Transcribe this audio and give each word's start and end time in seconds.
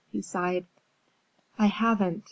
he 0.09 0.19
sighed. 0.23 0.65
"I 1.59 1.67
haven't. 1.67 2.19